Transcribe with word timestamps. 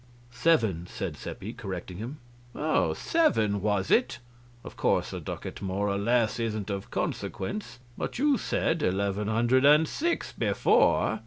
"Seven," 0.31 0.87
said 0.87 1.15
Seppi, 1.15 1.53
correcting 1.53 1.97
him. 1.97 2.17
"Oh, 2.55 2.95
seven, 2.95 3.61
was 3.61 3.91
it? 3.91 4.17
Of 4.63 4.75
course 4.75 5.13
a 5.13 5.19
ducat 5.19 5.61
more 5.61 5.89
or 5.89 5.97
less 5.99 6.39
isn't 6.39 6.71
of 6.71 6.89
consequence, 6.89 7.77
but 7.95 8.17
you 8.17 8.39
said 8.39 8.81
eleven 8.81 9.27
hundred 9.27 9.63
and 9.63 9.87
six 9.87 10.31
before." 10.31 11.19